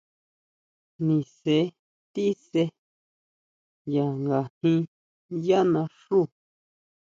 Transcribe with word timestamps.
Nise 1.05 1.57
tíse 2.13 2.63
ya 3.93 4.05
ngajín 4.23 4.79
yá 5.45 5.59
naxú. 5.73 6.19